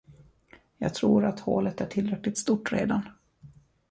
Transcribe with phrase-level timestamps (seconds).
[0.77, 3.09] Jag tror, att hålet är tillräckligt stort redan.